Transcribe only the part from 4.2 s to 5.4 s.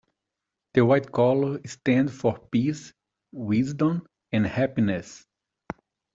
and happiness.